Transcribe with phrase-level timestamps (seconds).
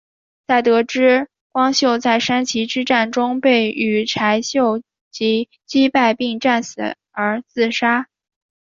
[0.47, 4.81] 在得知光秀在山崎之战中被羽柴秀
[5.11, 8.07] 吉击败并战死后自杀。